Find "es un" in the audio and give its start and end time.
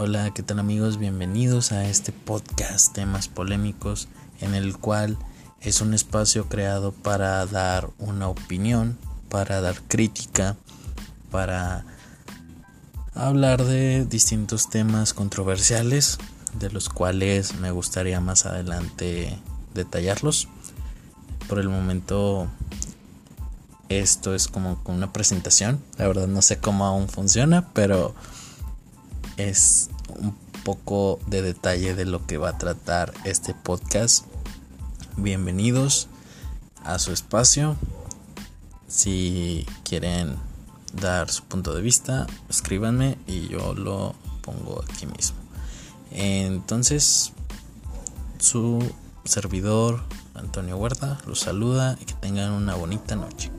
5.60-5.92, 29.38-30.36